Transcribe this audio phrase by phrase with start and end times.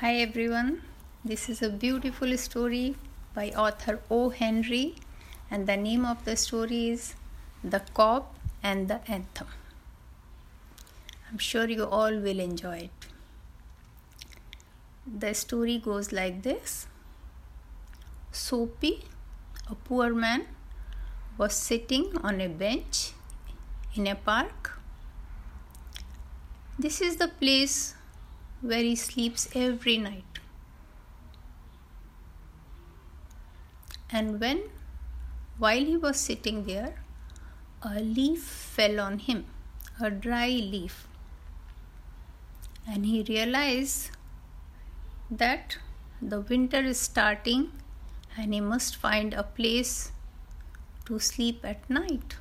[0.00, 0.80] Hi everyone,
[1.22, 2.96] this is a beautiful story
[3.34, 4.30] by author O.
[4.30, 4.94] Henry,
[5.50, 7.14] and the name of the story is
[7.62, 9.48] The Cop and the Anthem.
[11.28, 13.06] I'm sure you all will enjoy it.
[15.06, 16.86] The story goes like this
[18.32, 19.04] Soapy,
[19.68, 20.46] a poor man,
[21.36, 23.10] was sitting on a bench
[23.94, 24.80] in a park.
[26.78, 27.96] This is the place
[28.60, 30.38] where he sleeps every night.
[34.12, 34.62] And when,
[35.58, 37.02] while he was sitting there,
[37.82, 39.46] a leaf fell on him,
[40.00, 41.06] a dry leaf.
[42.86, 44.10] And he realized
[45.30, 45.78] that
[46.20, 47.72] the winter is starting
[48.36, 50.12] and he must find a place
[51.06, 52.36] to sleep at night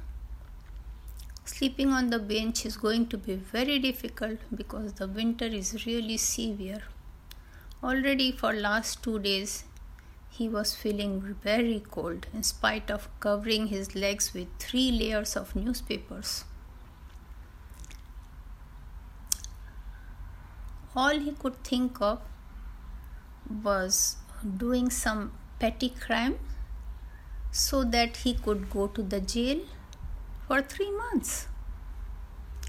[1.49, 6.17] sleeping on the bench is going to be very difficult because the winter is really
[6.17, 6.83] severe.
[7.83, 9.63] Already for last 2 days
[10.37, 15.55] he was feeling very cold in spite of covering his legs with three layers of
[15.55, 16.45] newspapers.
[20.95, 22.21] All he could think of
[23.63, 24.17] was
[24.57, 26.39] doing some petty crime
[27.51, 29.59] so that he could go to the jail
[30.49, 31.47] for three months.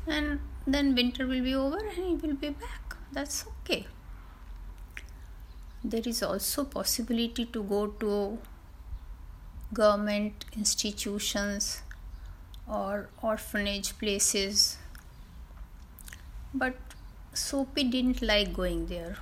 [0.07, 2.97] And then winter will be over and he will be back.
[3.11, 3.87] That's okay.
[5.83, 8.39] There is also possibility to go to
[9.73, 11.81] government institutions
[12.69, 14.77] or orphanage places.
[16.53, 16.77] But
[17.33, 19.17] soapy didn't like going there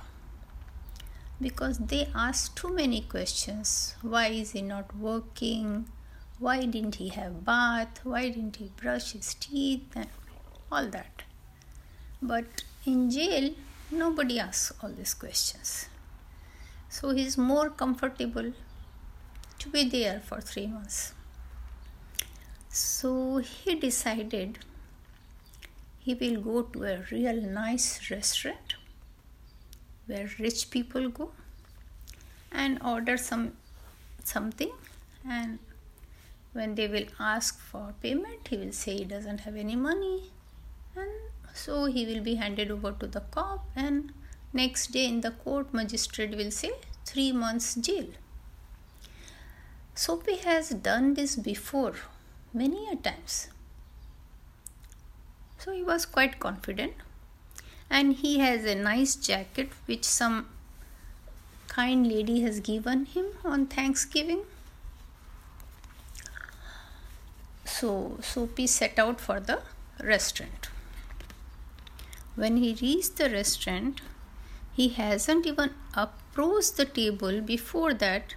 [1.39, 3.95] because they asked too many questions.
[4.01, 5.87] Why is he not working
[6.39, 7.99] why didn't he have bath?
[8.03, 10.07] Why didn't he brush his teeth and
[10.71, 11.23] all that?
[12.21, 13.53] But in jail
[13.91, 15.89] nobody asks all these questions.
[16.89, 18.53] So he's more comfortable
[19.59, 21.13] to be there for 3 months.
[22.69, 24.59] So he decided
[25.99, 28.75] he will go to a real nice restaurant
[30.07, 31.31] where rich people go
[32.51, 33.53] and order some
[34.23, 34.71] something
[35.27, 35.59] and
[36.59, 40.31] when they will ask for payment he will say he doesn't have any money.
[40.95, 41.11] And
[41.53, 44.11] so he will be handed over to the cop and
[44.51, 46.71] next day in the court magistrate will say
[47.05, 48.09] 3 months jail.
[49.95, 51.95] Soapy has done this before
[52.53, 53.49] many a times.
[55.57, 56.93] So he was quite confident.
[57.89, 60.47] And he has a nice jacket which some
[61.67, 64.43] kind lady has given him on thanksgiving
[67.79, 69.61] So Soapy set out for the
[70.03, 70.67] restaurant.
[72.35, 74.01] When he reached the restaurant,
[74.73, 78.35] he hasn't even approached the table before that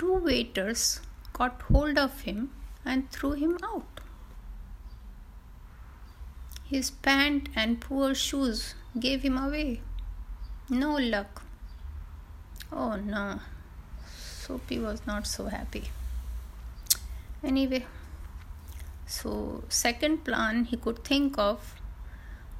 [0.00, 1.00] two waiters
[1.32, 2.50] caught hold of him
[2.84, 4.00] and threw him out.
[6.64, 9.80] His pant and poor shoes gave him away.
[10.68, 11.42] No luck.
[12.72, 13.40] Oh no,
[14.16, 15.84] Soapy was not so happy.
[17.44, 17.84] Anyway,
[19.06, 21.74] so, second plan he could think of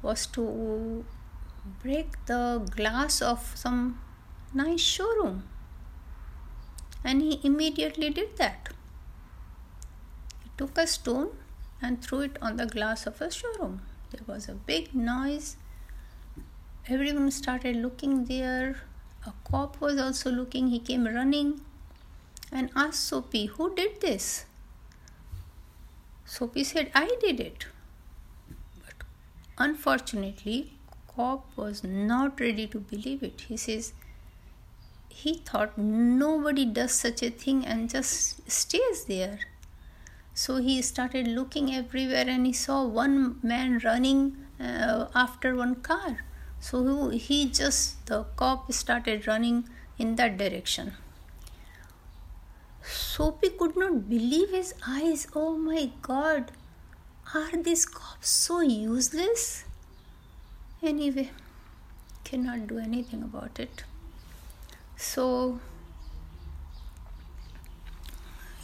[0.01, 1.03] was to
[1.81, 3.99] break the glass of some
[4.53, 5.43] nice showroom.
[7.03, 8.69] And he immediately did that.
[10.43, 11.29] He took a stone
[11.81, 13.81] and threw it on the glass of a showroom.
[14.11, 15.57] There was a big noise.
[16.87, 18.81] Everyone started looking there.
[19.25, 20.67] A cop was also looking.
[20.67, 21.61] He came running
[22.51, 24.45] and asked Soapy, Who did this?
[26.25, 27.67] Soapy said, I did it.
[28.83, 29.05] But
[29.57, 30.73] unfortunately,
[31.07, 33.41] Cop was not ready to believe it.
[33.47, 33.93] He says,
[35.07, 39.39] he thought nobody does such a thing and just stays there.
[40.33, 46.25] So he started looking everywhere and he saw one man running uh, after one car.
[46.59, 50.93] So he just, the cop started running in that direction.
[53.15, 55.25] Soapy could not believe his eyes.
[55.33, 56.51] Oh my god,
[57.33, 59.63] are these cops so useless?
[60.83, 61.29] Anyway,
[62.25, 63.85] cannot do anything about it.
[64.97, 65.59] So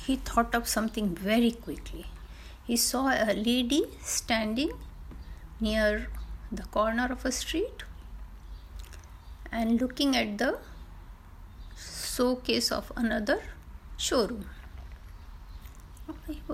[0.06, 2.08] he thought of something very quickly.
[2.66, 4.74] He saw a lady standing
[5.62, 6.10] near
[6.52, 7.86] the corner of a street
[9.50, 10.58] and looking at the
[11.78, 13.42] showcase of another
[14.08, 14.46] showroom.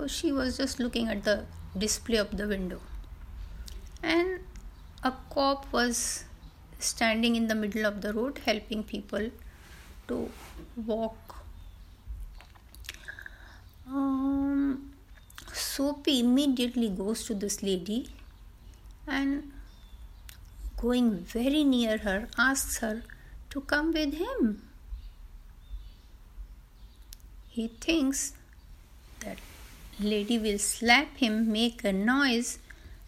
[0.06, 1.44] She was just looking at the
[1.76, 2.80] display of the window,
[4.02, 4.40] and
[5.02, 6.24] a cop was
[6.78, 9.30] standing in the middle of the road helping people
[10.08, 10.30] to
[10.86, 11.44] walk.
[13.88, 14.92] Um,
[15.52, 18.08] Soapy immediately goes to this lady
[19.06, 19.52] and
[20.76, 23.02] going very near her asks her
[23.50, 24.67] to come with him.
[27.58, 28.34] He thinks
[29.18, 29.38] that
[29.98, 32.60] lady will slap him, make a noise,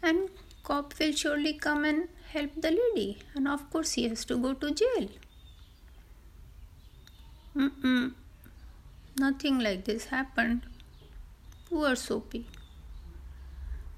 [0.02, 0.28] and
[0.64, 3.18] cop will surely come and help the lady.
[3.32, 5.08] And of course, he has to go to jail.
[7.54, 8.12] Mm-mm.
[9.16, 10.62] Nothing like this happened.
[11.68, 12.44] Poor Soapy.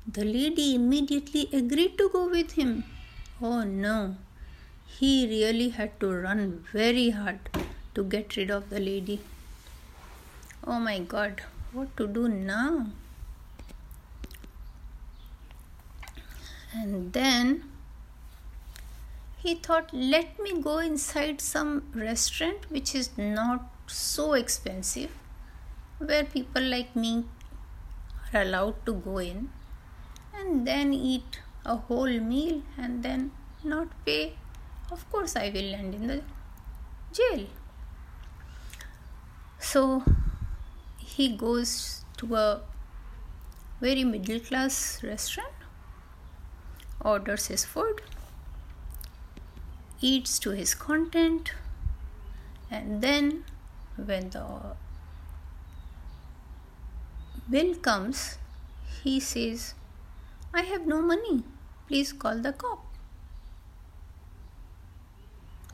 [0.06, 2.84] The lady immediately agreed to go with him.
[3.40, 4.16] Oh no,
[4.87, 7.38] he really had to run very hard
[7.94, 9.20] to get rid of the lady.
[10.64, 11.43] Oh my god,
[11.73, 12.87] what to do now?
[16.73, 17.64] And then
[19.38, 25.11] he thought, let me go inside some restaurant which is not so expensive,
[25.99, 27.25] where people like me
[28.32, 29.50] are allowed to go in
[30.35, 33.32] and then eat a whole meal and then
[33.64, 34.35] not pay.
[34.93, 36.23] Of course, I will land in the
[37.12, 37.47] jail.
[39.59, 40.05] So
[41.17, 42.61] he goes to a
[43.81, 45.55] very middle class restaurant,
[47.00, 48.03] orders his food,
[50.00, 51.53] eats to his content,
[52.70, 53.44] and then
[53.97, 54.47] when the
[57.50, 58.38] bill comes,
[59.03, 59.75] he says,
[60.55, 61.44] I have no money.
[61.88, 62.85] Please call the cop.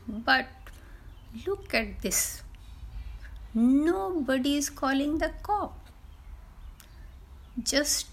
[0.07, 0.47] But
[1.45, 2.43] look at this.
[3.53, 5.75] Nobody is calling the cop.
[7.61, 8.05] Just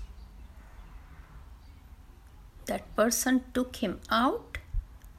[2.66, 4.58] that person took him out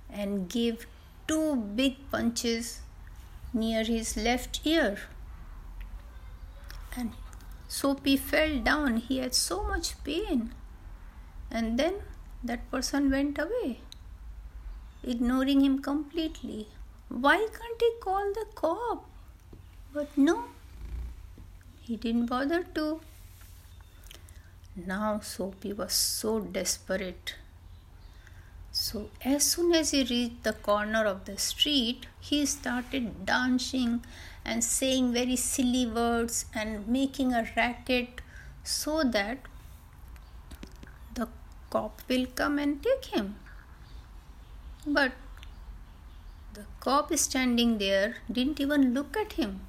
[0.09, 0.87] and gave
[1.27, 2.81] two big punches
[3.53, 4.97] near his left ear.
[6.95, 7.11] And
[7.67, 8.97] Soapy fell down.
[8.97, 10.53] He had so much pain.
[11.51, 12.01] And then
[12.43, 13.81] that person went away,
[15.03, 16.69] ignoring him completely.
[17.07, 19.05] Why can't he call the cop?
[19.97, 20.43] But no,
[21.81, 23.01] he didn't bother to.
[24.75, 27.33] Now Soapy was so desperate.
[28.71, 34.05] So, as soon as he reached the corner of the street, he started dancing
[34.45, 38.21] and saying very silly words and making a racket
[38.63, 39.39] so that
[41.15, 41.27] the
[41.71, 43.33] cop will come and take him.
[44.85, 45.13] But
[46.53, 49.61] the cop standing there didn't even look at him.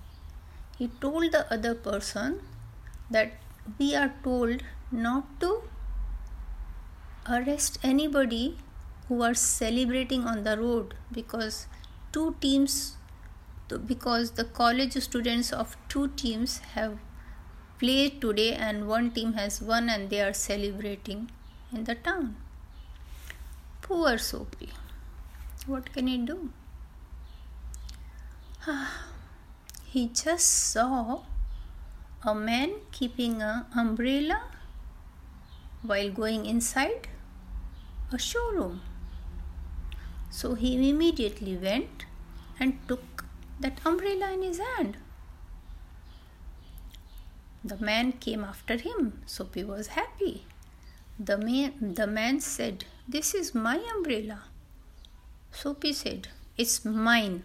[0.78, 2.40] He told the other person
[3.10, 3.32] that
[3.78, 5.62] we are told not to
[7.28, 8.56] arrest anybody
[9.08, 11.66] who are celebrating on the road because
[12.12, 12.96] two teams
[13.86, 16.98] because the college students of two teams have
[17.78, 21.30] played today and one team has won and they are celebrating
[21.72, 22.36] in the town.
[23.82, 24.70] Poor Soapy.
[25.66, 26.50] What can he do?
[28.66, 29.07] Ah,
[29.90, 31.22] he just saw
[32.22, 34.42] a man keeping an umbrella
[35.82, 37.08] while going inside
[38.12, 38.82] a showroom.
[40.30, 42.04] So he immediately went
[42.60, 43.24] and took
[43.60, 44.98] that umbrella in his hand.
[47.64, 49.22] The man came after him.
[49.24, 50.46] Soapy was happy.
[51.18, 54.42] The man, the man said, This is my umbrella.
[55.50, 57.44] Soapy said, It's mine.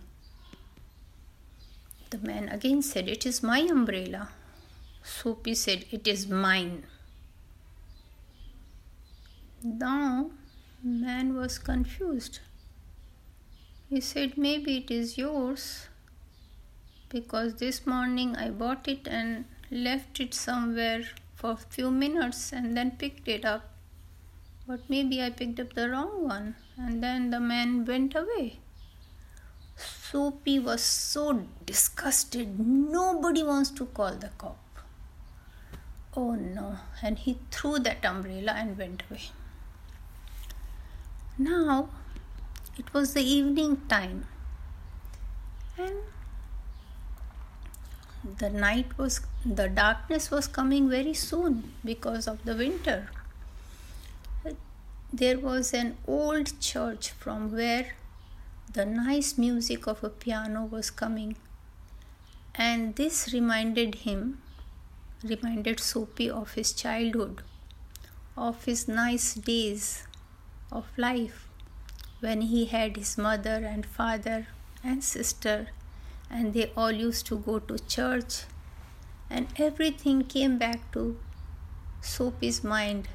[2.13, 4.29] The man again said, It is my umbrella.
[5.03, 6.83] Soapy said, It is mine.
[9.63, 10.29] Now,
[10.83, 12.39] the man was confused.
[13.89, 15.87] He said, Maybe it is yours
[17.09, 22.77] because this morning I bought it and left it somewhere for a few minutes and
[22.77, 23.71] then picked it up.
[24.67, 28.59] But maybe I picked up the wrong one and then the man went away.
[29.83, 32.59] Soapy was so disgusted.
[32.59, 34.59] Nobody wants to call the cop.
[36.15, 36.77] Oh no.
[37.01, 39.21] And he threw that umbrella and went away.
[41.37, 41.89] Now
[42.77, 44.27] it was the evening time
[45.77, 45.95] and
[48.39, 53.09] the night was the darkness was coming very soon because of the winter
[55.11, 57.93] there was an old church from where
[58.73, 61.35] the nice music of a piano was coming
[62.55, 64.41] and this reminded him
[65.23, 67.41] reminded soapy of his childhood
[68.35, 70.07] of his nice days
[70.71, 71.47] of life
[72.19, 74.47] when he had his mother and father
[74.83, 75.67] and sister,
[76.29, 78.43] and they all used to go to church,
[79.29, 81.17] and everything came back to
[82.01, 83.09] Soapy's mind.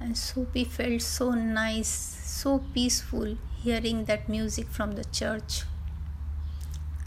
[0.00, 5.62] And Soapy felt so nice, so peaceful hearing that music from the church.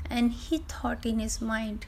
[0.10, 1.86] And he thought in his mind,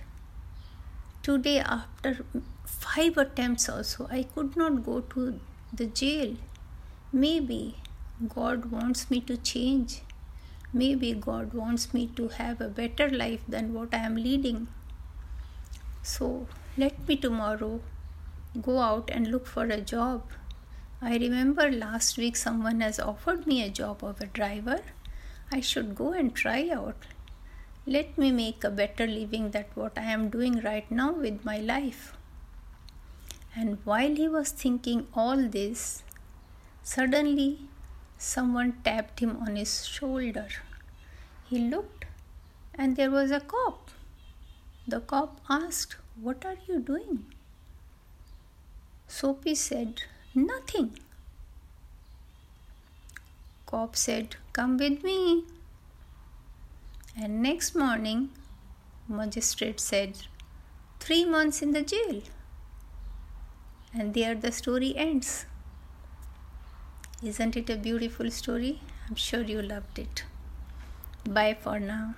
[1.23, 2.23] Today, after
[2.65, 5.39] five attempts also, I could not go to
[5.73, 6.35] the jail.
[7.11, 7.77] Maybe
[8.27, 10.01] God wants me to change.
[10.71, 14.67] Maybe God wants me to have a better life than what I am leading.
[16.03, 17.79] So let me tomorrow
[18.61, 20.23] go out and look for a job.
[21.07, 24.81] I remember last week someone has offered me a job of a driver.
[25.51, 26.95] I should go and try out.
[27.85, 31.59] Let me make a better living than what I am doing right now with my
[31.59, 32.17] life.
[33.55, 36.01] And while he was thinking all this,
[36.81, 37.59] suddenly
[38.17, 40.47] someone tapped him on his shoulder.
[41.43, 42.05] He looked
[42.73, 43.91] and there was a cop.
[44.87, 47.25] The cop asked, What are you doing?
[49.07, 50.01] Soapy said,
[50.35, 50.99] Nothing.
[53.65, 55.45] Cop said, Come with me.
[57.17, 58.31] And next morning,
[59.07, 60.17] magistrate said,
[60.99, 62.21] Three months in the jail.
[63.93, 65.45] And there the story ends.
[67.23, 68.81] Isn't it a beautiful story?
[69.07, 70.25] I'm sure you loved it.
[71.23, 72.15] Bye for now.